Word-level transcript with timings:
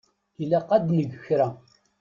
Ilaq 0.41 0.69
ad 0.77 0.87
neg 0.97 1.11
kra. 1.25 1.47